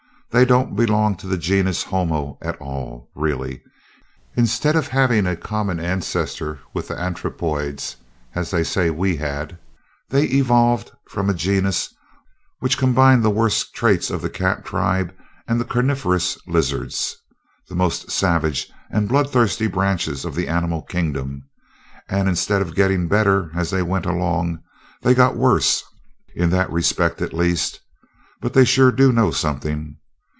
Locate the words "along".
24.05-24.59